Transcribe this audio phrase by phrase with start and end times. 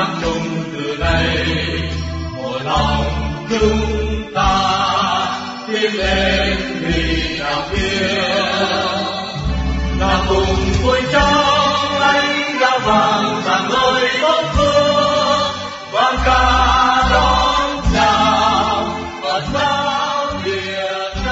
[0.00, 1.46] hát chung từ đây
[2.36, 3.04] một lòng
[3.50, 4.52] chúng ta
[5.68, 8.16] tiến lên vì đạo kia
[10.00, 15.62] là cùng vui trong ánh đã vàng rạng ngời tốt phương
[15.92, 16.42] vang ca
[17.12, 21.30] đón chào Phật giáo Việt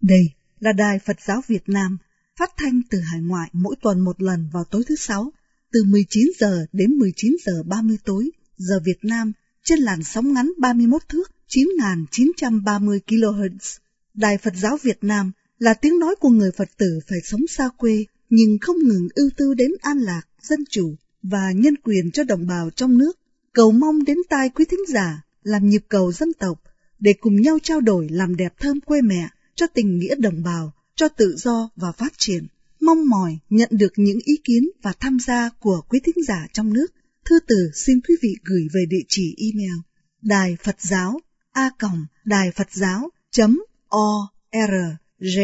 [0.00, 0.30] Đây
[0.60, 1.98] là Đài Phật giáo Việt Nam,
[2.38, 5.32] phát thanh từ hải ngoại mỗi tuần một lần vào tối thứ sáu,
[5.72, 9.32] từ 19 giờ đến 19 giờ 30 tối, giờ Việt Nam,
[9.64, 13.78] trên làn sóng ngắn 31 thước 9.930 kHz.
[14.14, 17.68] Đài Phật giáo Việt Nam là tiếng nói của người Phật tử phải sống xa
[17.76, 22.24] quê, nhưng không ngừng ưu tư đến an lạc, dân chủ và nhân quyền cho
[22.24, 23.18] đồng bào trong nước.
[23.52, 26.62] Cầu mong đến tai quý thính giả làm nhịp cầu dân tộc
[26.98, 30.72] để cùng nhau trao đổi làm đẹp thơm quê mẹ cho tình nghĩa đồng bào,
[30.94, 32.46] cho tự do và phát triển.
[32.88, 36.72] Mong mỏi nhận được những ý kiến và tham gia của quý thính giả trong
[36.72, 36.86] nước.
[37.24, 39.78] Thư từ xin quý vị gửi về địa chỉ email
[40.22, 41.20] đài Phật giáo
[41.52, 44.72] a còng đài Phật giáo chấm o r
[45.18, 45.38] g.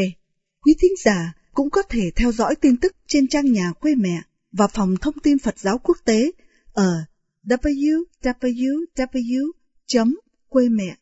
[0.60, 4.22] Quý thính giả cũng có thể theo dõi tin tức trên trang nhà quê mẹ
[4.52, 6.30] và phòng thông tin Phật giáo quốc tế
[6.72, 7.04] ở
[7.46, 8.84] www
[10.48, 10.96] quê mẹ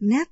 [0.00, 0.28] net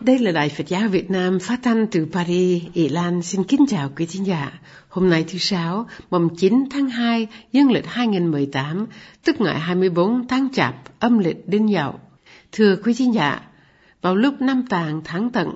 [0.00, 3.22] Đây là Đài Phật giáo Việt Nam phát thanh từ Paris, Ý Lan.
[3.22, 4.52] Xin kính chào quý thính giả.
[4.88, 8.86] Hôm nay thứ Sáu, mùng 9 tháng 2, dương lịch 2018,
[9.24, 12.00] tức ngày 24 tháng Chạp, âm lịch Đinh Dậu.
[12.52, 13.40] Thưa quý thính giả,
[14.02, 15.54] vào lúc năm tàng tháng tận,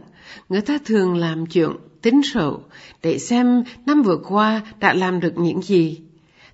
[0.48, 1.70] người ta thường làm chuyện
[2.03, 2.61] tính sổ
[3.03, 6.00] để xem năm vừa qua đã làm được những gì,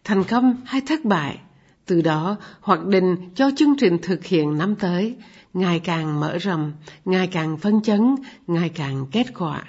[0.04, 1.38] thành công hay thất bại.
[1.90, 5.16] Từ đó, hoạch định cho chương trình thực hiện năm tới,
[5.54, 6.72] ngày càng mở rộng,
[7.04, 8.14] ngày càng phân chấn,
[8.46, 9.62] ngày càng kết quả.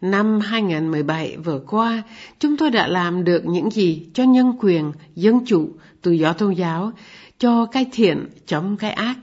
[0.00, 2.02] Năm 2017 vừa qua,
[2.38, 5.68] chúng tôi đã làm được những gì cho nhân quyền, dân chủ,
[6.02, 6.92] tự do tôn giáo,
[7.38, 9.16] cho cái thiện chống cái ác.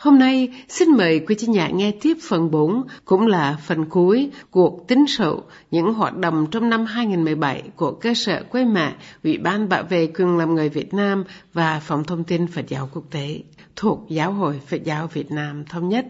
[0.00, 4.30] Hôm nay, xin mời quý chị nhà nghe tiếp phần 4, cũng là phần cuối
[4.50, 8.94] cuộc tính sổ những hoạt động trong năm 2017 của cơ sở quê mẹ,
[9.24, 12.88] Ủy ban bảo vệ quyền làm người Việt Nam và Phòng thông tin Phật giáo
[12.94, 13.40] quốc tế
[13.76, 16.06] thuộc Giáo hội Phật giáo Việt Nam Thống nhất.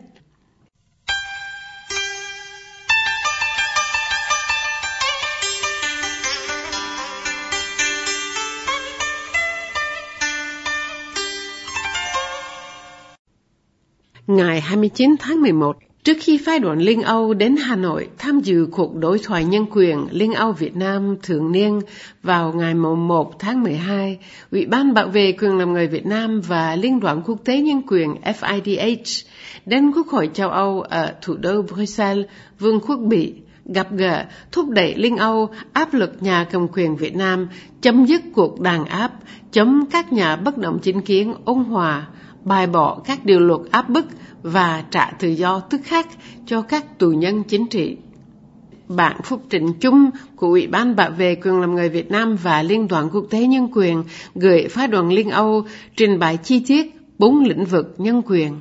[14.31, 18.67] Ngày 29 tháng 11, trước khi phái đoàn Liên Âu đến Hà Nội tham dự
[18.73, 21.81] cuộc đối thoại nhân quyền Liên Âu Việt Nam thường niên
[22.23, 24.19] vào ngày 1 tháng 12,
[24.51, 27.83] Ủy ban bảo vệ quyền làm người Việt Nam và Liên đoàn quốc tế nhân
[27.89, 29.25] quyền FIDH
[29.67, 32.27] đến Quốc hội châu Âu ở thủ đô Bruxelles,
[32.59, 33.33] Vương quốc Bỉ
[33.65, 37.49] gặp gỡ thúc đẩy Liên Âu áp lực nhà cầm quyền Việt Nam
[37.81, 39.13] chấm dứt cuộc đàn áp,
[39.53, 42.07] chống các nhà bất động chính kiến ôn hòa,
[42.45, 44.07] bài bỏ các điều luật áp bức
[44.43, 46.09] và trả tự do tức khắc
[46.47, 47.97] cho các tù nhân chính trị.
[48.89, 52.63] Bản phúc trình chung của Ủy ban bảo vệ quyền làm người Việt Nam và
[52.63, 54.03] Liên đoàn quốc tế nhân quyền
[54.35, 55.65] gửi phái đoàn Liên Âu
[55.97, 58.53] trình bày chi tiết bốn lĩnh vực nhân quyền.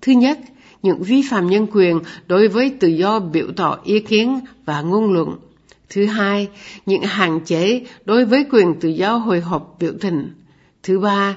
[0.00, 0.38] Thứ nhất,
[0.82, 5.12] những vi phạm nhân quyền đối với tự do biểu tỏ ý kiến và ngôn
[5.12, 5.36] luận.
[5.90, 6.48] Thứ hai,
[6.86, 10.30] những hạn chế đối với quyền tự do hồi hộp biểu tình.
[10.82, 11.36] Thứ ba,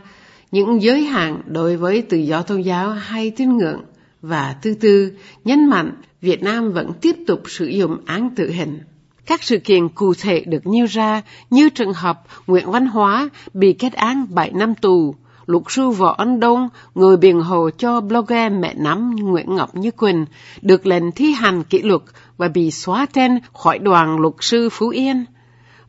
[0.51, 3.81] những giới hạn đối với tự do tôn giáo hay tín ngưỡng.
[4.22, 5.12] Và thứ tư,
[5.44, 5.91] nhấn mạnh
[6.22, 8.79] Việt Nam vẫn tiếp tục sử dụng án tử hình.
[9.25, 13.73] Các sự kiện cụ thể được nêu ra như trường hợp Nguyễn Văn Hóa bị
[13.73, 18.51] kết án 7 năm tù, luật sư Võ Anh Đông, người biện hộ cho blogger
[18.59, 20.25] mẹ nắm Nguyễn Ngọc Như Quỳnh,
[20.61, 22.01] được lệnh thi hành kỷ luật
[22.38, 25.25] và bị xóa tên khỏi đoàn luật sư Phú Yên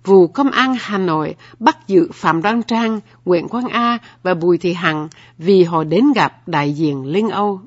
[0.04, 4.58] vụ công an Hà Nội bắt giữ Phạm Đoan Trang, Nguyễn Quang A và Bùi
[4.58, 5.08] Thị Hằng
[5.38, 7.60] vì họ đến gặp đại diện Linh Âu.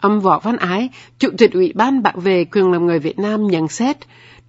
[0.00, 0.88] Ông Võ Văn Ái,
[1.18, 3.96] Chủ tịch Ủy ban bảo vệ quyền làm người Việt Nam nhận xét,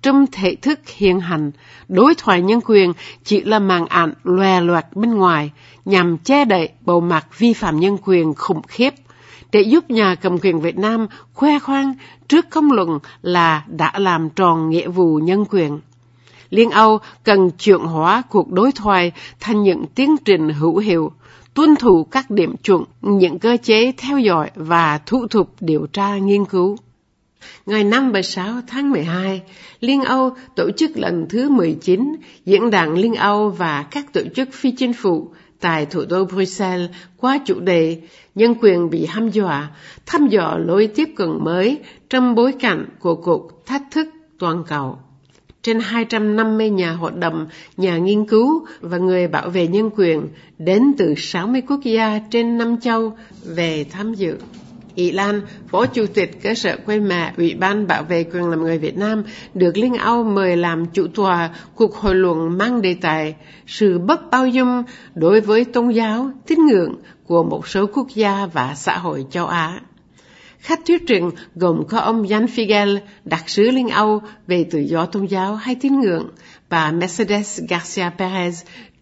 [0.01, 1.51] trong thể thức hiện hành,
[1.88, 2.94] đối thoại nhân quyền
[3.24, 5.51] chỉ là màn ảnh loè loạt bên ngoài
[5.86, 8.94] nhằm che đậy bầu mặt vi phạm nhân quyền khủng khiếp
[9.51, 11.94] để giúp nhà cầm quyền Việt Nam khoe khoang
[12.28, 15.80] trước công luận là đã làm tròn nghĩa vụ nhân quyền.
[16.49, 21.11] Liên Âu cần chuyển hóa cuộc đối thoại thành những tiến trình hữu hiệu,
[21.53, 26.17] tuân thủ các điểm chuẩn, những cơ chế theo dõi và thủ tục điều tra
[26.17, 26.77] nghiên cứu.
[27.65, 29.41] Ngày 5 và 6 tháng 12,
[29.79, 32.15] Liên Âu tổ chức lần thứ 19
[32.45, 35.29] Diễn đàn Liên Âu và các tổ chức phi chính phủ
[35.59, 38.01] tại thủ đô Bruxelles qua chủ đề
[38.35, 39.69] Nhân quyền bị hăm dọa,
[40.05, 41.79] thăm dò lối tiếp cận mới
[42.09, 44.07] trong bối cảnh của cuộc thách thức
[44.39, 44.99] toàn cầu.
[45.68, 47.48] Trên 250 nhà hoạt động,
[47.78, 50.28] nhà nghiên cứu và người bảo vệ nhân quyền
[50.58, 53.14] đến từ 60 quốc gia trên năm châu
[53.46, 54.38] về tham dự.
[54.96, 58.62] Ý Lan, Phó Chủ tịch cơ sở quê mẹ Ủy ban Bảo vệ quyền làm
[58.62, 59.24] người Việt Nam,
[59.54, 63.36] được Liên Âu mời làm chủ tòa cuộc hội luận mang đề tài
[63.66, 64.84] sự bất bao dung
[65.16, 66.94] đối với tôn giáo, tín ngưỡng
[67.25, 69.80] của một số quốc gia và xã hội châu Á.
[70.59, 75.06] Khách thuyết trình gồm có ông Jan Figel, đặc sứ Liên Âu về tự do
[75.06, 76.27] tôn giáo hay tín ngưỡng,
[76.69, 78.51] và Mercedes Garcia Perez,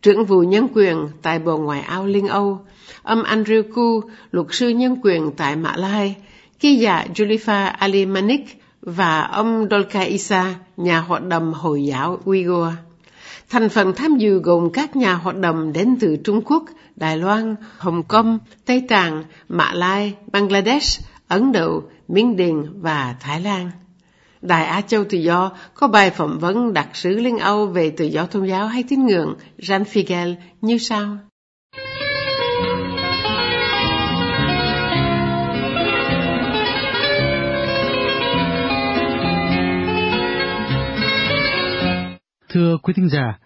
[0.01, 2.59] trưởng vụ nhân quyền tại Bộ Ngoại giao Liên Âu,
[3.03, 6.15] ông Andrew Ku, luật sư nhân quyền tại Mã Lai,
[6.59, 12.67] ký giả Julifa Ali Manik và ông Dolka Isa, nhà hoạt động Hồi giáo Uyghur.
[13.49, 16.63] Thành phần tham dự gồm các nhà hoạt động đến từ Trung Quốc,
[16.95, 23.41] Đài Loan, Hồng Kông, Tây Tạng, Mã Lai, Bangladesh, Ấn Độ, Miến Điện và Thái
[23.41, 23.71] Lan.
[24.41, 28.05] Đài Á Châu Tự Do có bài phỏng vấn đặc sứ Liên Âu về tự
[28.05, 31.17] do tôn giáo hay tín ngưỡng Jan Figel như sau.
[42.49, 43.39] Thưa quý thính giả,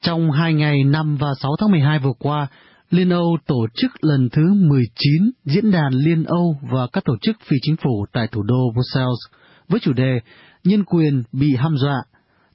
[0.00, 2.46] trong hai ngày 5 và 6 tháng 12 vừa qua,
[2.90, 7.36] Liên Âu tổ chức lần thứ 19 diễn đàn Liên Âu và các tổ chức
[7.48, 9.34] phi chính phủ tại thủ đô Brussels
[9.68, 10.20] với chủ đề
[10.64, 12.02] Nhân quyền bị hăm dọa,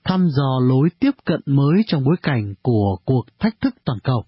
[0.03, 4.23] thăm dò lối tiếp cận mới trong bối cảnh của cuộc thách thức toàn cầu.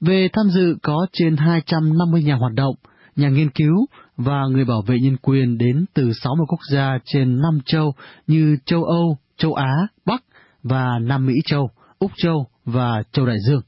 [0.00, 2.74] Về tham dự có trên 250 nhà hoạt động,
[3.16, 3.86] nhà nghiên cứu
[4.16, 7.94] và người bảo vệ nhân quyền đến từ 60 quốc gia trên 5 châu
[8.26, 10.24] như châu Âu, châu Á, Bắc
[10.62, 13.62] và Nam Mỹ Châu, Úc Châu và Châu Đại Dương.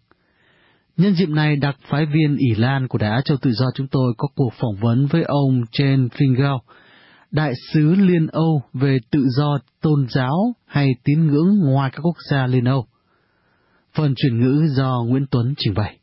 [0.99, 3.87] Nhân dịp này, đặc phái viên ỷ Lan của Đài Á Châu Tự Do chúng
[3.87, 6.59] tôi có cuộc phỏng vấn với ông Jen Fingel,
[7.31, 12.17] đại sứ Liên Âu về tự do tôn giáo hay tín ngưỡng ngoài các quốc
[12.31, 12.87] gia Liên Âu.
[13.95, 15.99] Phần chuyển ngữ do Nguyễn Tuấn trình bày.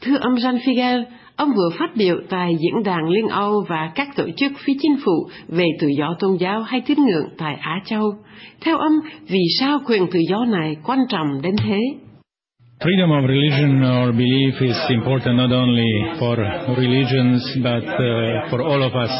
[0.00, 1.04] Thưa ông Jean Figel,
[1.36, 4.96] ông vừa phát biểu tại Diễn đàn Liên Âu và các tổ chức phi chính
[5.04, 8.12] phủ về tự do tôn giáo hay tín ngưỡng tại Á Châu.
[8.60, 8.92] Theo ông,
[9.28, 11.78] vì sao quyền tự do này quan trọng đến thế?
[12.80, 15.90] Freedom of religion or belief is important not only
[16.20, 16.36] for
[16.78, 19.10] religions but uh, for all of us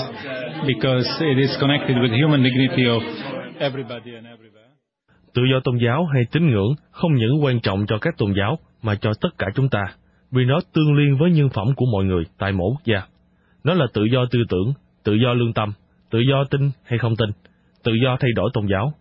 [0.64, 3.02] because it is connected with human dignity of
[3.58, 4.70] everybody and everywhere.
[5.34, 8.58] Tự do tôn giáo hay tín ngưỡng không những quan trọng cho các tôn giáo
[8.82, 9.84] mà cho tất cả chúng ta,
[10.30, 13.02] vì nó tương liên với nhân phẩm của mọi người tại mỗi quốc gia.
[13.64, 14.72] Nó là tự do tư tưởng,
[15.04, 15.72] tự do lương tâm,
[16.10, 17.30] tự do tin hay không tin,
[17.84, 18.92] tự do thay đổi tôn giáo.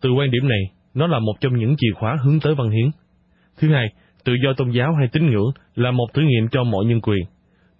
[0.00, 0.62] Từ quan điểm này,
[0.94, 2.90] nó là một trong những chìa khóa hướng tới văn hiến.
[3.58, 3.86] Thứ hai,
[4.24, 7.24] tự do tôn giáo hay tín ngưỡng là một thử nghiệm cho mọi nhân quyền.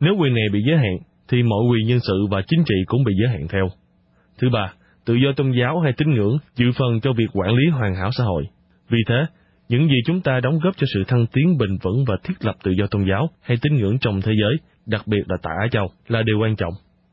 [0.00, 0.98] Nếu quyền này bị giới hạn,
[1.28, 3.68] thì mọi quyền nhân sự và chính trị cũng bị giới hạn theo.
[4.38, 4.72] Thứ ba,
[5.06, 8.10] tự do tôn giáo hay tín ngưỡng dự phần cho việc quản lý hoàn hảo
[8.12, 8.44] xã hội.
[8.88, 9.26] Vì thế,
[9.68, 12.56] những gì chúng ta đóng góp cho sự thăng tiến bền vững và thiết lập
[12.62, 15.68] tự do tôn giáo hay tín ngưỡng trong thế giới, đặc biệt là tại Á
[15.70, 16.72] Châu, là điều quan trọng.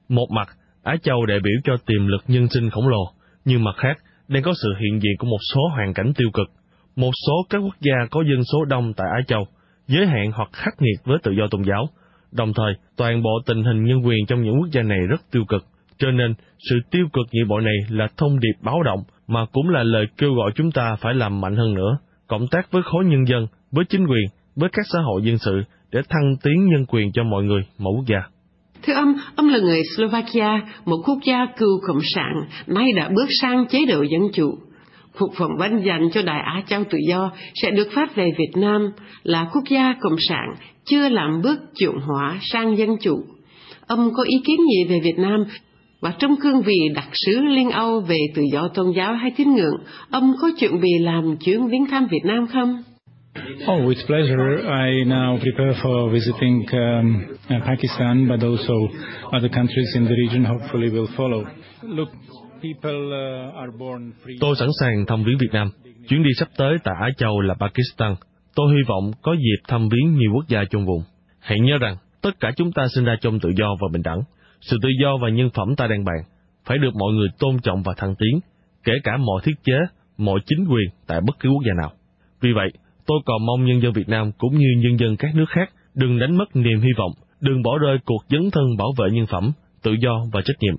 [0.09, 0.47] Một mặt,
[0.83, 3.11] Á Châu đại biểu cho tiềm lực nhân sinh khổng lồ,
[3.45, 3.97] nhưng mặt khác,
[4.27, 6.47] đang có sự hiện diện của một số hoàn cảnh tiêu cực.
[6.95, 9.47] Một số các quốc gia có dân số đông tại Á Châu,
[9.87, 11.89] giới hạn hoặc khắc nghiệt với tự do tôn giáo,
[12.37, 15.43] Đồng thời, toàn bộ tình hình nhân quyền trong những quốc gia này rất tiêu
[15.47, 15.65] cực,
[15.97, 16.33] cho nên
[16.69, 20.05] sự tiêu cực như bộ này là thông điệp báo động mà cũng là lời
[20.17, 21.97] kêu gọi chúng ta phải làm mạnh hơn nữa,
[22.27, 24.25] cộng tác với khối nhân dân, với chính quyền,
[24.55, 25.61] với các xã hội dân sự
[25.91, 28.19] để thăng tiến nhân quyền cho mọi người, mọi quốc gia.
[28.83, 32.33] Thưa ông, ông là người Slovakia, một quốc gia cựu cộng sản,
[32.67, 34.57] nay đã bước sang chế độ dân chủ.
[35.17, 38.51] Cuộc phỏng vấn dành cho đại Á Châu Tự Do sẽ được phát về Việt
[38.55, 38.91] Nam
[39.23, 40.55] là quốc gia cộng sản
[40.85, 43.23] chưa làm bước chuyển hóa sang dân chủ.
[43.87, 45.45] Ông có ý kiến gì về Việt Nam
[46.01, 49.55] và trong cương vị đặc sứ Liên Âu về tự do tôn giáo hay tín
[49.55, 49.77] ngưỡng,
[50.09, 52.83] ông có chuẩn bị làm chuyến viếng thăm Việt Nam không?
[53.67, 54.61] Oh, with pleasure.
[54.63, 57.23] I now prepare for visiting um,
[57.65, 58.73] Pakistan, but also
[59.37, 61.43] other countries in the region hopefully will follow.
[61.81, 62.09] Look,
[64.39, 65.69] Tôi sẵn sàng thăm viếng Việt Nam.
[66.07, 68.15] Chuyến đi sắp tới tại Á Châu là Pakistan.
[68.55, 71.03] Tôi hy vọng có dịp thăm viếng nhiều quốc gia trong vùng.
[71.39, 74.19] Hãy nhớ rằng, tất cả chúng ta sinh ra trong tự do và bình đẳng.
[74.61, 76.17] Sự tự do và nhân phẩm ta đang bàn,
[76.65, 78.39] phải được mọi người tôn trọng và thăng tiến,
[78.83, 79.77] kể cả mọi thiết chế,
[80.17, 81.91] mọi chính quyền tại bất cứ quốc gia nào.
[82.41, 82.69] Vì vậy,
[83.05, 86.19] tôi còn mong nhân dân Việt Nam cũng như nhân dân các nước khác đừng
[86.19, 89.51] đánh mất niềm hy vọng, đừng bỏ rơi cuộc dấn thân bảo vệ nhân phẩm,
[89.83, 90.75] tự do và trách nhiệm.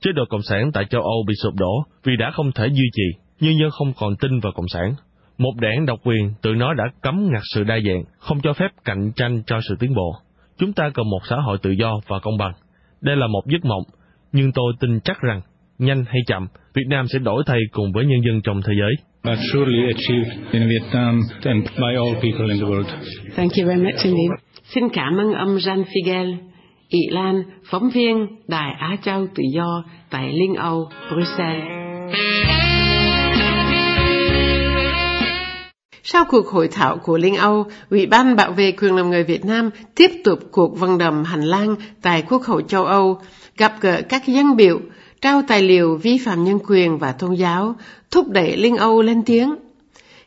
[0.00, 2.90] Chế độ Cộng sản tại châu Âu bị sụp đổ vì đã không thể duy
[2.92, 4.94] trì, nhân dân không còn tin vào Cộng sản.
[5.38, 8.68] Một đảng độc quyền tự nó đã cấm ngặt sự đa dạng, không cho phép
[8.84, 10.14] cạnh tranh cho sự tiến bộ.
[10.58, 12.52] Chúng ta cần một xã hội tự do và công bằng.
[13.00, 13.82] Đây là một giấc mộng,
[14.32, 15.40] nhưng tôi tin chắc rằng,
[15.78, 18.92] nhanh hay chậm, Việt Nam sẽ đổi thay cùng với nhân dân trong thế giới.
[19.24, 22.88] But surely achieved in Vietnam and by all people in the world.
[23.36, 24.30] Thank you very much indeed.
[24.74, 26.49] Xin cảm ơn ông Jean Figel,
[26.90, 31.64] Ị Lan, phóng viên Đài Á Châu Tự Do tại Liên Âu, Bruxelles.
[36.02, 39.44] Sau cuộc hội thảo của Liên Âu, Ủy ban bảo vệ quyền làm người Việt
[39.44, 43.18] Nam tiếp tục cuộc vận động hành lang tại Quốc hội châu Âu,
[43.56, 44.80] gặp gỡ các dân biểu,
[45.20, 47.74] trao tài liệu vi phạm nhân quyền và tôn giáo,
[48.10, 49.54] thúc đẩy Liên Âu lên tiếng.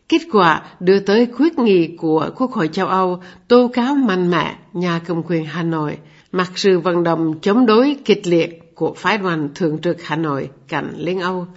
[0.10, 4.56] Kết quả đưa tới quyết nghị của Quốc hội châu Âu tố cáo mạnh mẽ
[4.74, 5.98] nhà cầm quyền Hà Nội,
[6.34, 10.50] mặc sự vận động chống đối kịch liệt của phái đoàn thường trực Hà Nội
[10.68, 11.48] cạnh Liên Âu.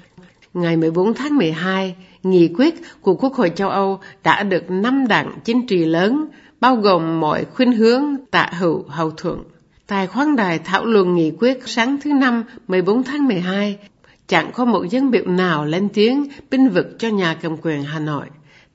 [0.54, 5.38] Ngày 14 tháng 12, nghị quyết của Quốc hội châu Âu đã được năm đảng
[5.44, 6.26] chính trị lớn,
[6.60, 9.42] bao gồm mọi khuynh hướng tạ hữu hậu thuận.
[9.86, 13.78] Tại khoáng đài thảo luận nghị quyết sáng thứ Năm 14 tháng 12,
[14.26, 17.98] chẳng có một dân biểu nào lên tiếng binh vực cho nhà cầm quyền Hà
[17.98, 18.26] Nội.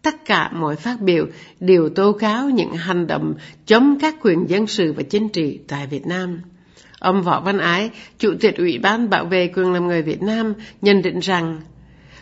[0.01, 1.25] Tất cả mọi phát biểu
[1.59, 3.33] đều tố cáo những hành động
[3.65, 6.41] chống các quyền dân sự và chính trị tại Việt Nam.
[6.99, 7.89] Ông Võ Văn Ái,
[8.19, 11.61] Chủ tịch Ủy ban Bảo vệ quyền làm người Việt Nam, nhận định rằng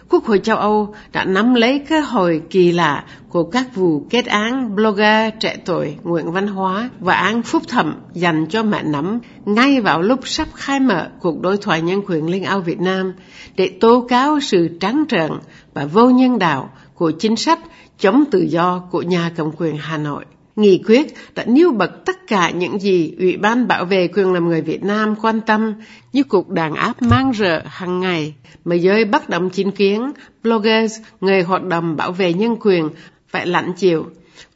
[0.10, 4.26] Quốc hội châu Âu đã nắm lấy cơ hội kỳ lạ của các vụ kết
[4.26, 9.20] án blogger trẻ tuổi Nguyễn Văn Hóa và án phúc thẩm dành cho mẹ nắm
[9.46, 13.14] ngay vào lúc sắp khai mở cuộc đối thoại nhân quyền Liên Âu Việt Nam
[13.56, 15.32] để tố cáo sự trắng trợn
[15.74, 16.70] và vô nhân đạo
[17.00, 17.60] của chính sách
[18.00, 20.26] chống tự do của nhà cầm quyền Hà Nội.
[20.56, 24.48] Nghị quyết đã nêu bật tất cả những gì Ủy ban bảo vệ quyền làm
[24.48, 25.74] người Việt Nam quan tâm
[26.14, 28.34] như cuộc đàn áp mang rợ hàng ngày,
[28.66, 30.12] mà giới bất động chính kiến,
[30.44, 32.90] bloggers, người hoạt động bảo vệ nhân quyền
[33.28, 34.06] phải lãnh chịu,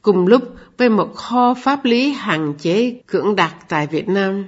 [0.01, 0.43] cùng lúc
[0.77, 4.45] với một kho pháp lý hạn chế cưỡng đặt tại Việt Nam.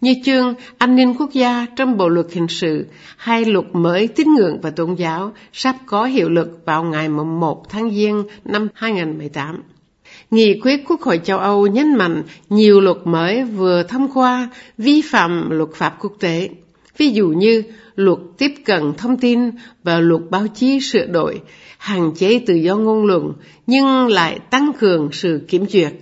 [0.00, 4.34] Như chương An ninh quốc gia trong Bộ luật hình sự hay luật mới tín
[4.34, 9.62] ngưỡng và tôn giáo sắp có hiệu lực vào ngày 1 tháng Giêng năm 2018.
[10.30, 15.02] Nghị quyết Quốc hội châu Âu nhấn mạnh nhiều luật mới vừa thông qua vi
[15.02, 16.48] phạm luật pháp quốc tế,
[16.96, 17.62] ví dụ như
[17.94, 19.50] luật tiếp cận thông tin
[19.84, 21.40] và luật báo chí sửa đổi,
[21.78, 23.32] hạn chế tự do ngôn luận
[23.66, 25.92] nhưng lại tăng cường sự kiểm duyệt,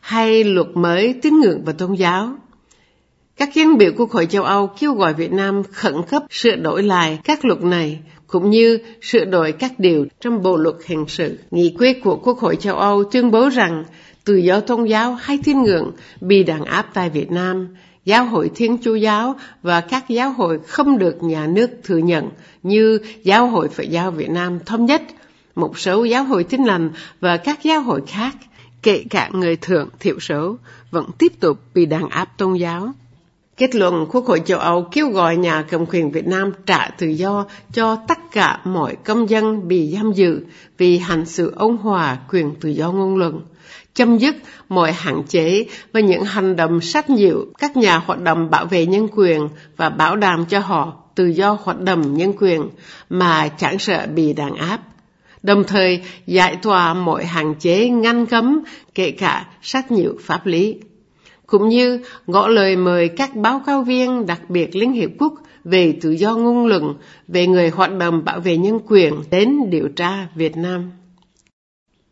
[0.00, 2.36] hay luật mới tín ngưỡng và tôn giáo.
[3.36, 6.82] Các dân biểu Quốc hội châu Âu kêu gọi Việt Nam khẩn cấp sửa đổi
[6.82, 11.38] lại các luật này cũng như sửa đổi các điều trong Bộ luật hình sự.
[11.50, 13.84] Nghị quyết của Quốc hội châu Âu tuyên bố rằng
[14.24, 17.68] tự do tôn giáo hay tín ngưỡng bị đàn áp tại Việt Nam,
[18.04, 22.28] giáo hội Thiên Chúa giáo và các giáo hội không được nhà nước thừa nhận
[22.62, 25.02] như giáo hội Phật giáo Việt Nam thống nhất,
[25.54, 28.36] một số giáo hội tin lành và các giáo hội khác,
[28.82, 30.56] kể cả người thượng thiểu số,
[30.90, 32.92] vẫn tiếp tục bị đàn áp tôn giáo.
[33.56, 37.06] Kết luận Quốc hội châu Âu kêu gọi nhà cầm quyền Việt Nam trả tự
[37.06, 40.44] do cho tất cả mọi công dân bị giam giữ
[40.78, 43.40] vì hành sự ôn hòa quyền tự do ngôn luận,
[43.94, 44.36] chấm dứt
[44.68, 48.86] mọi hạn chế và những hành động sách nhiễu các nhà hoạt động bảo vệ
[48.86, 52.68] nhân quyền và bảo đảm cho họ tự do hoạt động nhân quyền
[53.10, 54.80] mà chẳng sợ bị đàn áp.
[55.42, 58.60] Đồng thời giải tỏa mọi hạn chế ngăn cấm
[58.94, 60.76] kể cả sách nhiễu pháp lý
[61.46, 65.34] cũng như ngỏ lời mời các báo cáo viên đặc biệt Liên Hiệp Quốc
[65.64, 66.94] về tự do ngôn luận,
[67.28, 70.90] về người hoạt động bảo vệ nhân quyền đến điều tra Việt Nam.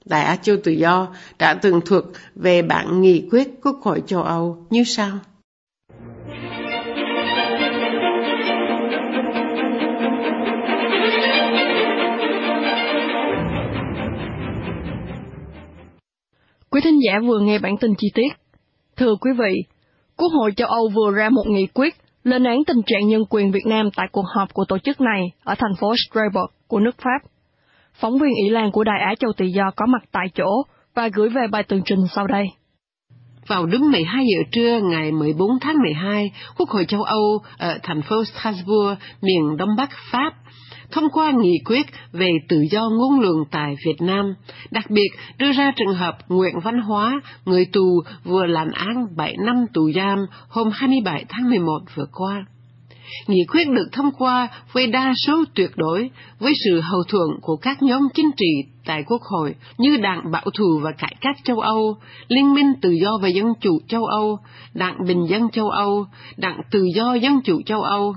[0.05, 1.09] Đại Á Châu Tự Do
[1.39, 5.19] đã từng thuật về bản nghị quyết Quốc hội châu Âu như sau.
[16.71, 18.42] Quý thính giả vừa nghe bản tin chi tiết
[18.97, 19.63] Thưa quý vị,
[20.17, 21.95] Quốc hội châu Âu vừa ra một nghị quyết
[22.25, 25.23] lên án tình trạng nhân quyền Việt Nam tại cuộc họp của tổ chức này
[25.45, 27.29] ở thành phố Strasbourg của nước Pháp.
[27.95, 30.63] Phóng viên Ý Lan của Đài Á Châu Tự Do có mặt tại chỗ
[30.95, 32.47] và gửi về bài tường trình sau đây.
[33.47, 38.03] Vào đúng 12 giờ trưa ngày 14 tháng 12, Quốc hội châu Âu ở thành
[38.03, 40.35] phố Strasbourg, miền Đông Bắc Pháp,
[40.93, 44.35] thông qua nghị quyết về tự do ngôn luận tại Việt Nam,
[44.71, 45.09] đặc biệt
[45.39, 49.91] đưa ra trường hợp Nguyễn Văn Hóa, người tù vừa lãnh án 7 năm tù
[49.95, 50.19] giam
[50.49, 52.45] hôm 27 tháng 11 vừa qua.
[53.27, 57.57] Nghị quyết được thông qua với đa số tuyệt đối, với sự hậu thuận của
[57.57, 61.61] các nhóm chính trị tại Quốc hội như Đảng Bảo thủ và Cải cách châu
[61.61, 61.97] Âu,
[62.29, 64.39] Liên minh Tự do và Dân chủ châu Âu,
[64.75, 66.07] Đảng Bình dân châu Âu,
[66.37, 68.15] Đảng Tự do Dân chủ châu Âu,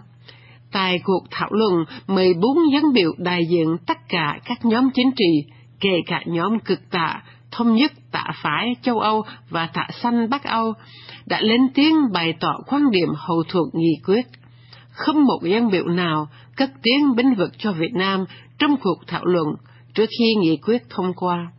[0.76, 5.54] Tại cuộc thảo luận, 14 dân biểu đại diện tất cả các nhóm chính trị,
[5.80, 10.44] kể cả nhóm cực tả, thống nhất tả phái châu Âu và tả xanh Bắc
[10.44, 10.74] Âu,
[11.26, 14.26] đã lên tiếng bày tỏ quan điểm hậu thuộc nghị quyết.
[14.90, 18.26] Không một dân biểu nào cất tiếng binh vực cho Việt Nam
[18.60, 19.48] trong cuộc thảo luận
[19.94, 21.52] trước khi nghị quyết thông qua.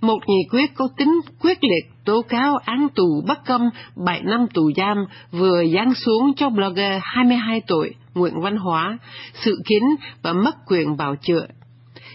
[0.00, 3.70] Một nghị quyết có tính quyết liệt tố cáo án tù bất công
[4.04, 4.96] 7 năm tù giam
[5.30, 8.98] vừa giáng xuống cho blogger 22 tuổi nguyện Văn Hóa,
[9.34, 9.82] sự kiến
[10.22, 11.46] và mất quyền bào chữa.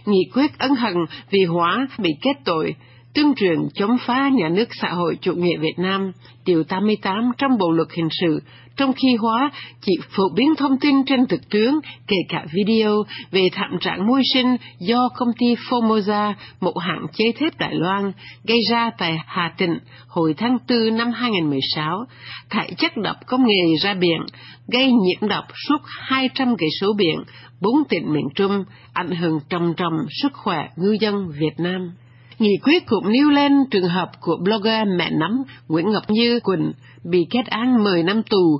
[0.05, 0.93] Nghị quyết ân hận
[1.29, 2.75] vì Hóa bị kết tội,
[3.13, 6.12] tuyên truyền chống phá nhà nước xã hội chủ nghĩa Việt Nam,
[6.45, 8.41] điều 88 trong Bộ luật hình sự,
[8.77, 9.51] trong khi Hóa
[9.82, 14.22] chỉ phổ biến thông tin trên thực tướng kể cả video về thảm trạng môi
[14.34, 18.12] sinh do công ty Formosa, một hãng chế thép Đài Loan,
[18.44, 22.06] gây ra tại Hà Tịnh hồi tháng 4 năm 2016,
[22.50, 24.20] thải chất độc công nghệ ra biển,
[24.68, 27.15] gây nhiễm độc suốt 200 cây số biển,
[27.62, 28.63] bốn tỉnh miền Trung,
[28.94, 31.92] ảnh hưởng trầm trầm sức khỏe ngư dân Việt Nam.
[32.39, 36.71] Nghị quyết cũng nêu lên trường hợp của blogger mẹ nắm Nguyễn Ngọc Như Quỳnh
[37.03, 38.59] bị kết án 10 năm tù,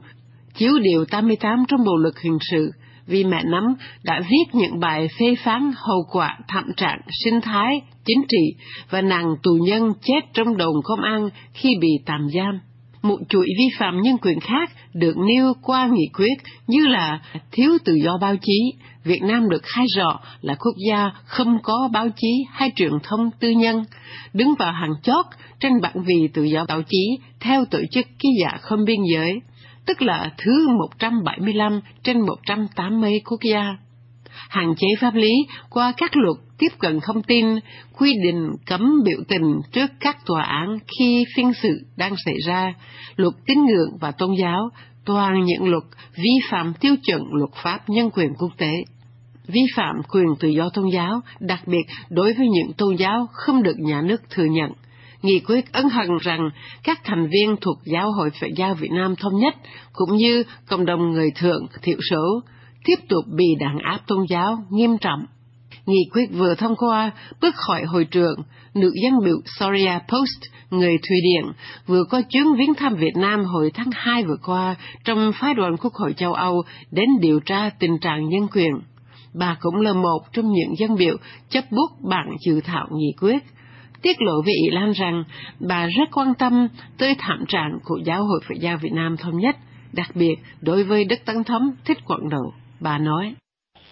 [0.56, 2.72] chiếu điều 88 trong bộ luật hình sự
[3.08, 3.64] vì mẹ nắm
[4.04, 9.02] đã viết những bài phê phán hậu quả thảm trạng sinh thái, chính trị và
[9.02, 12.60] nàng tù nhân chết trong đồn công an khi bị tạm giam.
[13.04, 16.34] Một chuỗi vi phạm nhân quyền khác được nêu qua nghị quyết
[16.68, 17.20] như là
[17.52, 21.90] thiếu tự do báo chí, Việt Nam được khai rõ là quốc gia không có
[21.94, 23.84] báo chí hay truyền thông tư nhân,
[24.34, 25.26] đứng vào hàng chót
[25.60, 29.42] trên bảng vì tự do báo chí theo tổ chức ký giả không biên giới,
[29.86, 33.78] tức là thứ 175 trên 180 quốc gia.
[34.50, 35.34] Hạn chế pháp lý
[35.70, 37.46] qua các luật tiếp cận thông tin,
[37.98, 42.74] quy định cấm biểu tình trước các tòa án khi phiên sự đang xảy ra,
[43.16, 44.70] luật tín ngưỡng và tôn giáo,
[45.06, 45.84] toàn những luật
[46.16, 48.74] vi phạm tiêu chuẩn luật pháp nhân quyền quốc tế
[49.48, 53.64] vi phạm quyền tự do tôn giáo, đặc biệt đối với những tôn giáo không
[53.64, 54.72] được nhà nước thừa nhận.
[55.22, 56.50] Nghị quyết ấn hận rằng
[56.84, 59.56] các thành viên thuộc Giáo hội Phật giáo Việt Nam Thống nhất
[59.94, 62.42] cũng như cộng đồng người thượng thiểu số
[62.86, 65.26] tiếp tục bị đàn áp tôn giáo nghiêm trọng.
[65.86, 68.36] Nghị quyết vừa thông qua bước khỏi hội trường,
[68.74, 71.52] nữ dân biểu Soria Post, người Thụy Điển,
[71.88, 75.78] vừa có chuyến viếng thăm Việt Nam hồi tháng 2 vừa qua trong phái đoàn
[75.78, 78.72] Quốc hội châu Âu đến điều tra tình trạng nhân quyền
[79.34, 81.18] bà cũng là một trong những dân biểu
[81.50, 83.44] chấp bút bản dự thảo nghị quyết,
[84.02, 85.24] tiết lộ với Ý Lan rằng
[85.60, 86.68] bà rất quan tâm
[86.98, 89.56] tới thảm trạng của Giáo hội Phật giáo Việt Nam Thống nhất,
[89.94, 92.54] đặc biệt đối với Đức Tăng Thống Thích Quảng đầu.
[92.80, 93.36] Bà nói,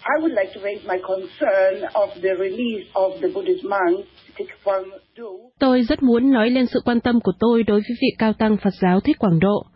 [0.04, 4.48] I would like to raise my concern of the release of the Buddhist monk Thích
[4.64, 4.84] Quảng
[5.16, 5.50] Độ.
[5.58, 8.56] Tôi rất muốn nói lên sự quan tâm của tôi đối với vị cao tăng
[8.56, 9.66] Phật giáo Thích Quảng Độ.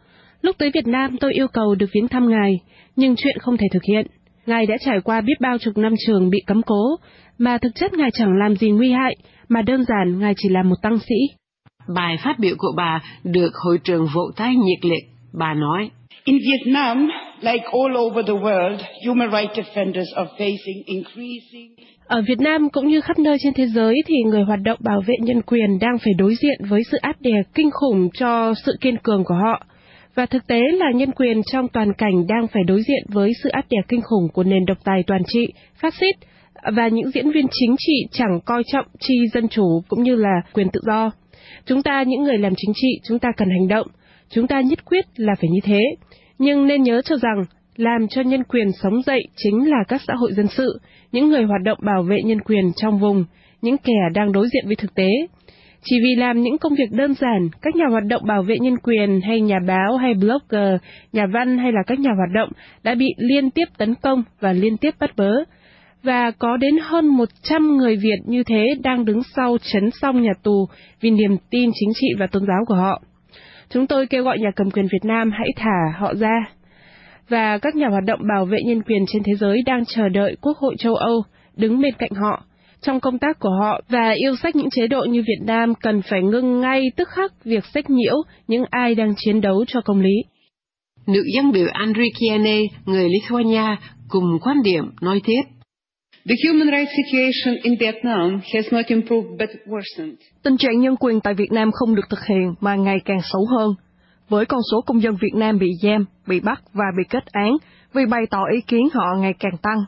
[0.42, 2.60] Lúc tới Việt Nam tôi yêu cầu được viếng thăm Ngài,
[2.96, 4.06] nhưng chuyện không thể thực hiện.
[4.46, 6.96] Ngài đã trải qua biết bao chục năm trường bị cấm cố,
[7.38, 9.16] mà thực chất Ngài chẳng làm gì nguy hại,
[9.48, 11.14] mà đơn giản Ngài chỉ là một tăng sĩ.
[11.94, 15.04] Bài phát biểu của bà được hội trường vỗ tay nhiệt liệt.
[15.32, 15.90] Bà nói,
[16.26, 17.08] In Vietnam,
[17.40, 22.88] like all over the world, human rights defenders are facing increasing ở Việt Nam cũng
[22.88, 25.98] như khắp nơi trên thế giới thì người hoạt động bảo vệ nhân quyền đang
[25.98, 29.66] phải đối diện với sự áp đè kinh khủng cho sự kiên cường của họ.
[30.14, 33.48] Và thực tế là nhân quyền trong toàn cảnh đang phải đối diện với sự
[33.48, 36.16] áp đè kinh khủng của nền độc tài toàn trị, phát xít,
[36.76, 40.42] và những diễn viên chính trị chẳng coi trọng chi dân chủ cũng như là
[40.52, 41.10] quyền tự do.
[41.66, 43.86] Chúng ta, những người làm chính trị, chúng ta cần hành động.
[44.30, 45.80] Chúng ta nhất quyết là phải như thế.
[46.38, 47.44] Nhưng nên nhớ cho rằng,
[47.76, 50.80] làm cho nhân quyền sống dậy chính là các xã hội dân sự,
[51.12, 53.24] những người hoạt động bảo vệ nhân quyền trong vùng,
[53.62, 55.08] những kẻ đang đối diện với thực tế.
[55.84, 58.76] Chỉ vì làm những công việc đơn giản, các nhà hoạt động bảo vệ nhân
[58.76, 60.80] quyền hay nhà báo hay blogger,
[61.12, 62.48] nhà văn hay là các nhà hoạt động
[62.82, 65.32] đã bị liên tiếp tấn công và liên tiếp bắt bớ.
[66.02, 70.32] Và có đến hơn 100 người Việt như thế đang đứng sau chấn song nhà
[70.42, 70.66] tù
[71.00, 73.02] vì niềm tin chính trị và tôn giáo của họ.
[73.70, 76.44] Chúng tôi kêu gọi nhà cầm quyền Việt Nam hãy thả họ ra.
[77.28, 80.36] Và các nhà hoạt động bảo vệ nhân quyền trên thế giới đang chờ đợi
[80.40, 81.22] Quốc hội châu Âu
[81.56, 82.42] đứng bên cạnh họ
[82.80, 86.02] trong công tác của họ và yêu sách những chế độ như Việt Nam cần
[86.02, 88.14] phải ngưng ngay tức khắc việc sách nhiễu
[88.48, 90.14] những ai đang chiến đấu cho công lý.
[91.06, 93.76] Nữ dân biểu Andrikiene, người Lithuania,
[94.08, 95.42] cùng quan điểm nói tiếp.
[96.28, 100.16] The human rights situation in Vietnam has not improved but worsened.
[100.42, 103.46] Tình trạng nhân quyền tại Việt Nam không được thực hiện mà ngày càng xấu
[103.46, 103.74] hơn.
[104.28, 107.56] Với con số công dân Việt Nam bị giam, bị bắt và bị kết án
[107.92, 109.78] vì bày tỏ ý kiến họ ngày càng tăng.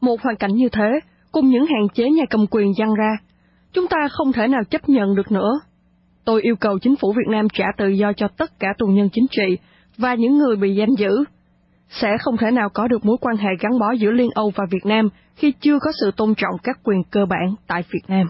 [0.00, 1.00] Một hoàn cảnh như thế
[1.32, 3.16] cùng những hạn chế nhà cầm quyền dăng ra,
[3.72, 5.60] chúng ta không thể nào chấp nhận được nữa.
[6.24, 9.08] Tôi yêu cầu chính phủ Việt Nam trả tự do cho tất cả tù nhân
[9.12, 9.58] chính trị
[9.98, 11.24] và những người bị giam giữ.
[12.00, 14.64] Sẽ không thể nào có được mối quan hệ gắn bó giữa Liên Âu và
[14.70, 18.26] Việt Nam khi chưa có sự tôn trọng các quyền cơ bản tại Việt Nam.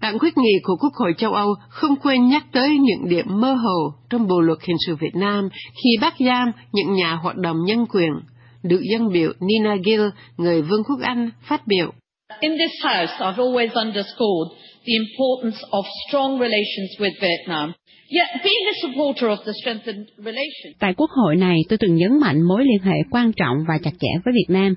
[0.00, 3.54] Bản quyết nghị của Quốc hội châu Âu không quên nhắc tới những điểm mơ
[3.54, 7.56] hồ trong Bộ luật hình sự Việt Nam khi bắt giam những nhà hoạt động
[7.64, 8.12] nhân quyền.
[8.62, 10.02] Được dân biểu Nina Gill,
[10.36, 11.92] người Vương quốc Anh, phát biểu.
[12.40, 14.48] In this House, I've always underscored
[14.86, 17.72] the importance of strong relations with Vietnam.
[20.78, 23.90] Tại Quốc hội này, tôi từng nhấn mạnh mối liên hệ quan trọng và chặt
[24.00, 24.74] chẽ với Việt Nam.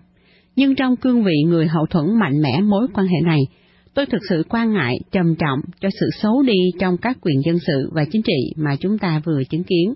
[0.56, 3.40] Nhưng trong cương vị người hậu thuẫn mạnh mẽ mối quan hệ này,
[3.94, 7.60] tôi thực sự quan ngại trầm trọng cho sự xấu đi trong các quyền dân
[7.68, 9.94] sự và chính trị mà chúng ta vừa chứng kiến.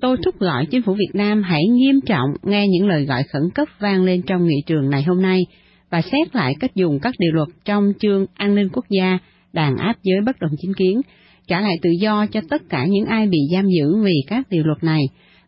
[0.00, 3.42] Tôi thúc gọi chính phủ Việt Nam hãy nghiêm trọng nghe những lời gọi khẩn
[3.54, 5.42] cấp vang lên trong nghị trường này hôm nay
[5.90, 9.18] và xét lại cách dùng các điều luật trong chương an ninh quốc gia,
[9.52, 11.00] đàn áp giới bất đồng chính kiến,
[11.46, 14.64] trả lại tự do cho tất cả những ai bị giam giữ vì các điều
[14.64, 15.02] luật này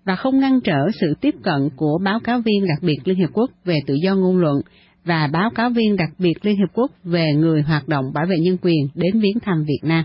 [0.05, 3.31] và không ngăn trở sự tiếp cận của báo cáo viên đặc biệt Liên Hiệp
[3.33, 4.61] Quốc về tự do ngôn luận
[5.05, 8.37] và báo cáo viên đặc biệt Liên Hiệp Quốc về người hoạt động bảo vệ
[8.39, 10.05] nhân quyền đến viếng thăm Việt Nam.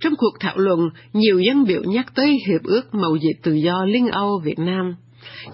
[0.00, 0.80] Trong cuộc thảo luận,
[1.12, 4.94] nhiều dân biểu nhắc tới Hiệp ước Mậu dịch Tự do Liên Âu Việt Nam.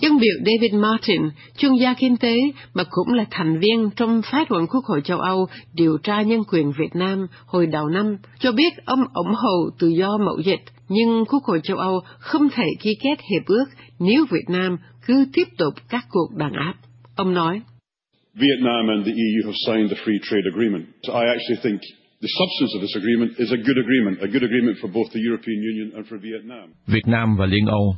[0.00, 1.22] Dân biểu David Martin,
[1.58, 2.36] chuyên gia kinh tế
[2.74, 6.40] mà cũng là thành viên trong phái đoàn Quốc hội châu Âu điều tra nhân
[6.52, 10.62] quyền Việt Nam hồi đầu năm, cho biết ông ủng hộ tự do mậu dịch,
[10.88, 13.64] nhưng Quốc hội châu Âu không thể ký kết hiệp ước
[13.98, 16.74] nếu Việt Nam cứ tiếp tục các cuộc đàn áp.
[17.16, 17.60] Ông nói,
[18.34, 20.84] Vietnam and the EU have signed the free trade agreement.
[21.02, 21.80] So I actually think
[22.24, 25.22] the substance of this agreement is a good agreement, a good agreement for both the
[25.28, 26.66] European Union and for Vietnam.
[26.86, 27.96] Việt Nam và Liên Âu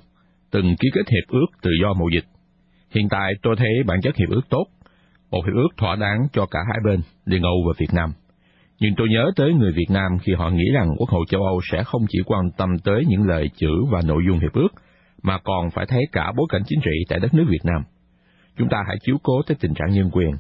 [0.53, 2.25] từng ký kết hiệp ước tự do mậu dịch.
[2.95, 4.67] Hiện tại tôi thấy bản chất hiệp ước tốt,
[5.31, 8.13] một hiệp ước thỏa đáng cho cả hai bên, Liên Âu và Việt Nam.
[8.81, 11.61] Nhưng tôi nhớ tới người Việt Nam khi họ nghĩ rằng Quốc hội châu Âu
[11.71, 14.69] sẽ không chỉ quan tâm tới những lời chữ và nội dung hiệp ước,
[15.23, 17.83] mà còn phải thấy cả bối cảnh chính trị tại đất nước Việt Nam.
[18.59, 20.31] Chúng ta hãy chiếu cố tới tình trạng nhân quyền,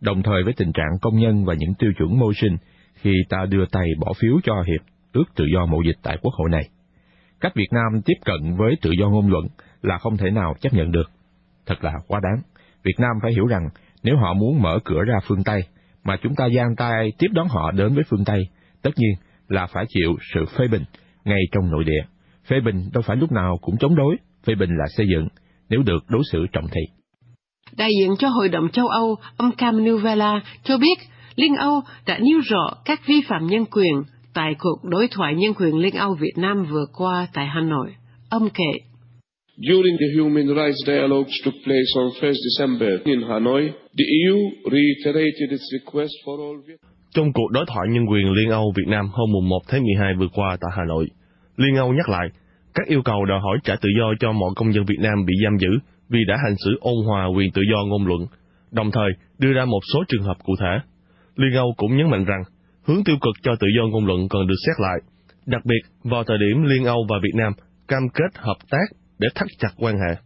[0.00, 2.56] đồng thời với tình trạng công nhân và những tiêu chuẩn mưu sinh
[2.94, 4.80] khi ta đưa tay bỏ phiếu cho hiệp
[5.12, 6.68] ước tự do mậu dịch tại Quốc hội này.
[7.40, 9.44] Cách Việt Nam tiếp cận với tự do ngôn luận
[9.82, 11.10] là không thể nào chấp nhận được.
[11.66, 12.42] Thật là quá đáng.
[12.82, 13.68] Việt Nam phải hiểu rằng
[14.02, 15.62] nếu họ muốn mở cửa ra phương Tây,
[16.04, 18.48] mà chúng ta giang tay tiếp đón họ đến với phương Tây,
[18.82, 19.10] tất nhiên
[19.48, 20.82] là phải chịu sự phê bình
[21.24, 22.02] ngay trong nội địa.
[22.46, 25.28] Phê bình đâu phải lúc nào cũng chống đối, phê bình là xây dựng,
[25.68, 26.80] nếu được đối xử trọng thị.
[27.76, 30.98] Đại diện cho Hội đồng châu Âu, ông Cam Nuvella cho biết
[31.36, 34.02] Liên Âu đã nêu rõ các vi phạm nhân quyền
[34.34, 37.88] tại cuộc đối thoại nhân quyền Liên Âu Việt Nam vừa qua tại Hà Nội.
[38.30, 38.72] Ông kể.
[39.56, 43.62] During the human rights dialogues took place on 1st December in Hanoi,
[43.98, 44.36] the EU
[44.70, 46.60] reiterated its request for all
[47.14, 50.28] Trong cuộc đối thoại nhân quyền Liên Âu Việt Nam hôm 1 tháng 12 vừa
[50.32, 51.06] qua tại Hà Nội,
[51.56, 52.28] Liên Âu nhắc lại
[52.74, 55.34] các yêu cầu đòi hỏi trả tự do cho mọi công dân Việt Nam bị
[55.44, 55.68] giam giữ
[56.08, 58.20] vì đã hành xử ôn hòa quyền tự do ngôn luận,
[58.70, 60.74] đồng thời đưa ra một số trường hợp cụ thể.
[61.36, 62.42] Liên Âu cũng nhấn mạnh rằng
[62.86, 64.98] hướng tiêu cực cho tự do ngôn luận cần được xét lại,
[65.46, 67.52] đặc biệt vào thời điểm Liên Âu và Việt Nam
[67.88, 68.84] cam kết hợp tác
[69.18, 70.20] để thắt chặt quan hệ.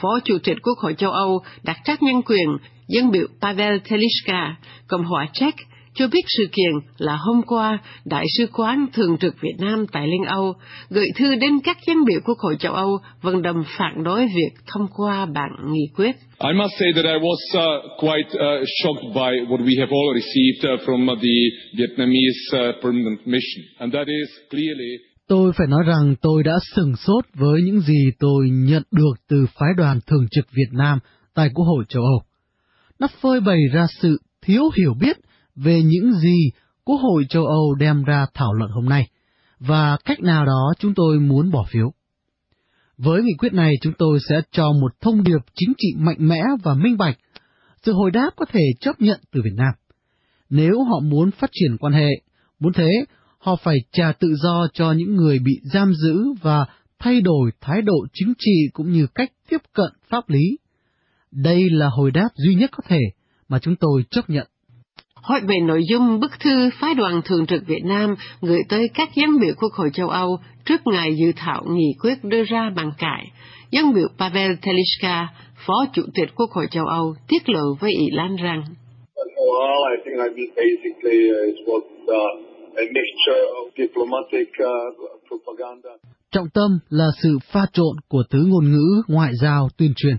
[0.00, 2.48] Phó Chủ tịch Quốc hội châu Âu đặc trách nhân quyền
[2.88, 4.56] dân biểu Pavel Telishka,
[4.88, 5.52] Cộng hòa Czech,
[5.94, 10.06] cho biết sự kiện là hôm qua Đại sứ quán Thường trực Việt Nam tại
[10.06, 10.54] Liên Âu
[10.90, 14.52] gửi thư đến các dân biểu Quốc hội châu Âu vận động phản đối việc
[14.66, 16.16] thông qua bản nghị quyết.
[16.38, 20.14] I must say that I was uh, quite uh, shocked by what we have all
[20.14, 21.36] received uh, from the
[21.78, 26.96] Vietnamese uh, permanent mission, and that is clearly Tôi phải nói rằng tôi đã sừng
[26.96, 30.98] sốt với những gì tôi nhận được từ phái đoàn thường trực Việt Nam
[31.34, 32.22] tại Quốc hội châu Âu.
[32.98, 35.16] Nó phơi bày ra sự thiếu hiểu biết
[35.64, 36.50] về những gì
[36.84, 39.08] Quốc hội châu Âu đem ra thảo luận hôm nay,
[39.58, 41.92] và cách nào đó chúng tôi muốn bỏ phiếu.
[42.98, 46.42] Với nghị quyết này chúng tôi sẽ cho một thông điệp chính trị mạnh mẽ
[46.62, 47.18] và minh bạch,
[47.82, 49.72] sự hồi đáp có thể chấp nhận từ Việt Nam.
[50.50, 52.08] Nếu họ muốn phát triển quan hệ,
[52.60, 53.04] muốn thế,
[53.38, 56.66] họ phải trả tự do cho những người bị giam giữ và
[56.98, 60.58] thay đổi thái độ chính trị cũng như cách tiếp cận pháp lý.
[61.30, 63.00] Đây là hồi đáp duy nhất có thể
[63.48, 64.46] mà chúng tôi chấp nhận.
[65.22, 69.08] Hỏi về nội dung bức thư phái đoàn thường trực Việt Nam gửi tới các
[69.14, 72.92] dân biểu Quốc hội châu Âu trước ngày dự thảo nghị quyết đưa ra bằng
[72.98, 73.30] cải,
[73.70, 75.28] dân biểu Pavel Telishka,
[75.66, 78.62] Phó Chủ tịch Quốc hội châu Âu, tiết lộ với Ý Lan rằng
[79.40, 79.70] uh.
[86.32, 90.16] Trọng tâm là sự pha trộn của thứ ngôn ngữ ngoại giao tuyên truyền.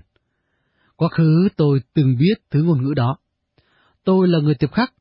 [0.96, 3.16] Quá khứ tôi từng biết thứ ngôn ngữ đó.
[4.04, 4.92] Tôi là người tiếp khắc.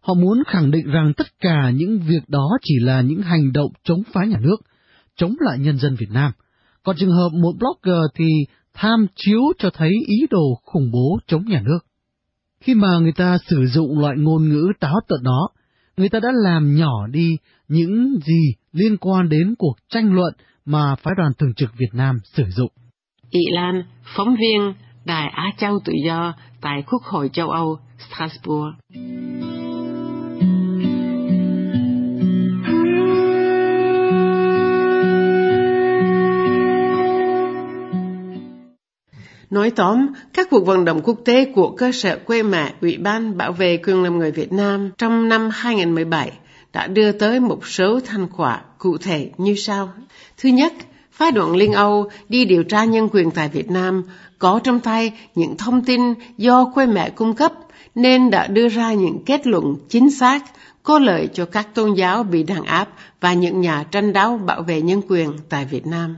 [0.00, 3.72] Họ muốn khẳng định rằng tất cả những việc đó chỉ là những hành động
[3.84, 4.56] chống phá nhà nước,
[5.16, 6.32] chống lại nhân dân Việt Nam.
[6.82, 8.26] Còn trường hợp một blogger thì
[8.74, 11.78] tham chiếu cho thấy ý đồ khủng bố chống nhà nước.
[12.60, 15.48] Khi mà người ta sử dụng loại ngôn ngữ táo tợn đó,
[15.96, 17.36] người ta đã làm nhỏ đi
[17.68, 22.18] những gì liên quan đến cuộc tranh luận mà phái đoàn thường trực Việt Nam
[22.24, 22.70] sử dụng.
[23.30, 23.82] Ý Lan,
[24.16, 28.74] phóng viên Đài Á Châu Tự Do tại Quốc hội châu Âu, Strasbourg.
[39.50, 43.36] Nói tóm, các cuộc vận động quốc tế của cơ sở quê mẹ Ủy ban
[43.36, 46.32] Bảo vệ quyền làm người Việt Nam trong năm 2017
[46.72, 49.88] đã đưa tới một số thành quả cụ thể như sau.
[50.36, 50.72] Thứ nhất,
[51.12, 54.02] phái đoàn Liên Âu đi điều tra nhân quyền tại Việt Nam
[54.38, 56.00] có trong tay những thông tin
[56.36, 57.52] do quê mẹ cung cấp
[57.96, 60.44] nên đã đưa ra những kết luận chính xác
[60.82, 62.88] có lợi cho các tôn giáo bị đàn áp
[63.20, 66.16] và những nhà tranh đấu bảo vệ nhân quyền tại Việt Nam.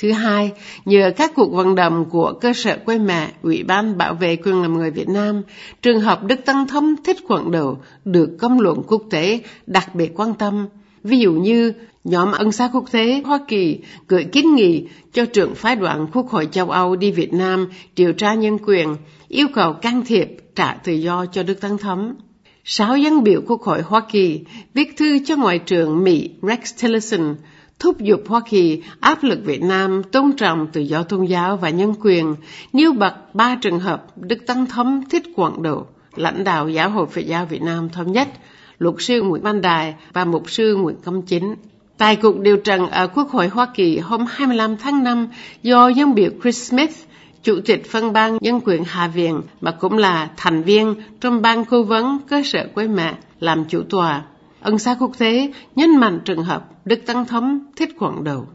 [0.00, 0.52] Thứ hai,
[0.84, 4.62] nhờ các cuộc vận động của cơ sở quê mẹ, Ủy ban bảo vệ quyền
[4.62, 5.42] làm người Việt Nam,
[5.82, 10.12] trường hợp Đức Tăng Thống Thích Quảng Đầu được công luận quốc tế đặc biệt
[10.16, 10.68] quan tâm.
[11.04, 11.72] Ví dụ như
[12.04, 16.28] nhóm ân xá quốc tế Hoa Kỳ gửi kiến nghị cho trưởng phái đoàn Quốc
[16.28, 18.96] hội châu Âu đi Việt Nam điều tra nhân quyền,
[19.28, 22.14] yêu cầu can thiệp trả tự do cho Đức Tăng thấm
[22.64, 24.40] Sáu dân biểu Quốc hội Hoa Kỳ
[24.74, 27.34] viết thư cho Ngoại trưởng Mỹ Rex Tillerson
[27.80, 31.70] thúc giục Hoa Kỳ áp lực Việt Nam tôn trọng tự do tôn giáo và
[31.70, 32.34] nhân quyền,
[32.72, 35.86] nêu bật ba trường hợp Đức Tăng thấm Thích Quảng Độ,
[36.16, 38.28] lãnh đạo Giáo hội Phật giáo Việt Nam thống nhất,
[38.78, 41.54] luật sư Nguyễn Văn Đài và mục sư Nguyễn Công Chính.
[41.98, 45.28] Tại cuộc điều trần ở Quốc hội Hoa Kỳ hôm 25 tháng 5
[45.62, 46.94] do dân biểu Chris Smith,
[47.42, 51.64] Chủ tịch phân ban nhân quyền Hạ viện mà cũng là thành viên trong ban
[51.64, 54.22] cố vấn cơ sở quê mẹ làm chủ tòa
[54.60, 58.46] ân xá quốc tế nhấn mạnh trường hợp Đức Tăng Thống thích quảng đầu.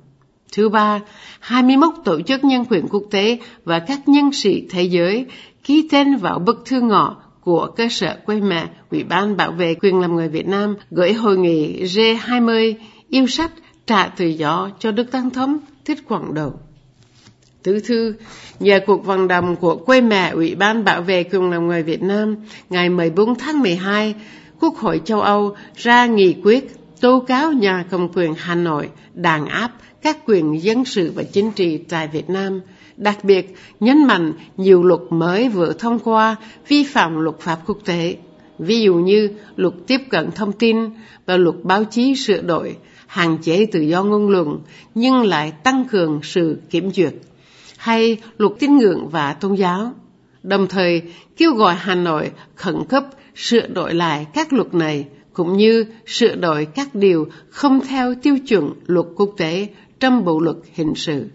[0.53, 0.99] Thứ ba,
[1.39, 5.25] 21 tổ chức nhân quyền quốc tế và các nhân sĩ thế giới
[5.63, 9.75] ký tên vào bức thư ngọ của cơ sở quê mẹ Ủy ban Bảo vệ
[9.75, 12.73] quyền làm người Việt Nam gửi hội nghị G20
[13.09, 13.51] yêu sách
[13.87, 16.59] trả tự do cho Đức Tăng Thống thích quảng đầu.
[17.65, 18.13] Tứ thư,
[18.59, 22.01] nhờ cuộc vận động của quê mẹ Ủy ban Bảo vệ quyền làm người Việt
[22.03, 22.35] Nam
[22.69, 24.15] ngày 14 tháng 12,
[24.59, 29.45] Quốc hội châu Âu ra nghị quyết tố cáo nhà cầm quyền Hà Nội đàn
[29.45, 32.61] áp các quyền dân sự và chính trị tại Việt Nam,
[32.97, 36.35] đặc biệt nhấn mạnh nhiều luật mới vừa thông qua
[36.67, 38.17] vi phạm luật pháp quốc tế,
[38.59, 40.77] ví dụ như luật tiếp cận thông tin
[41.25, 42.75] và luật báo chí sửa đổi,
[43.07, 44.59] hạn chế tự do ngôn luận
[44.95, 47.13] nhưng lại tăng cường sự kiểm duyệt,
[47.85, 49.93] hay luật tín ngưỡng và tôn giáo,
[50.43, 51.01] đồng thời
[51.37, 56.35] kêu gọi Hà Nội khẩn cấp sửa đổi lại các luật này cũng như sửa
[56.35, 59.67] đổi các điều không theo tiêu chuẩn luật quốc tế
[59.99, 61.25] trong bộ luật hình sự.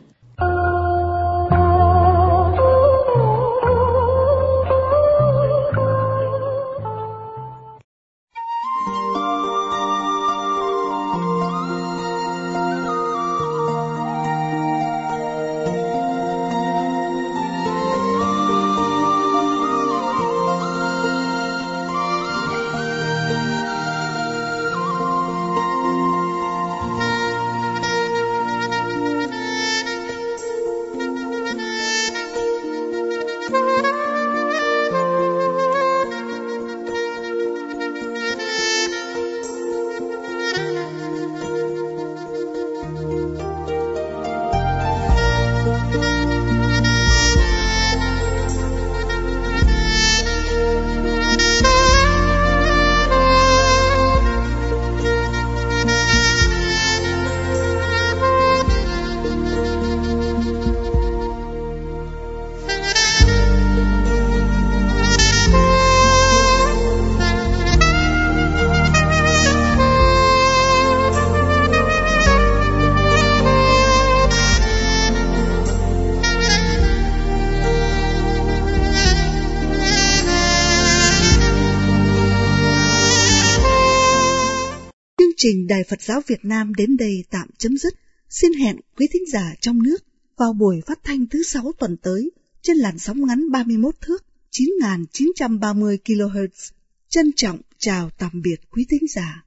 [85.42, 87.94] Trình Đài Phật giáo Việt Nam đến đây tạm chấm dứt.
[88.28, 89.96] Xin hẹn quý thính giả trong nước
[90.36, 92.30] vào buổi phát thanh thứ sáu tuần tới
[92.62, 96.70] trên làn sóng ngắn 31 thước 9.930 kHz.
[97.08, 99.44] Trân trọng chào tạm biệt quý thính giả.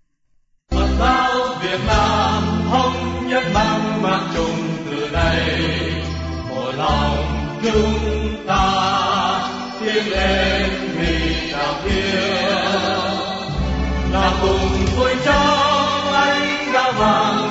[0.70, 5.62] Phật giáo Việt Nam thống nhất mang mang chung từ đây
[6.50, 8.64] một lòng chúng ta
[9.82, 12.14] tiến lên vì đạo thiên
[17.04, 17.43] one.